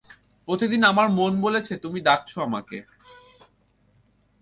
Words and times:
প্রতিদিন 0.47 0.81
আমার 0.83 1.07
মন 1.09 1.31
বলেছে 1.41 1.73
তুমি 1.77 1.99
ডাকছ 2.01 2.31
আমাকে। 2.39 2.77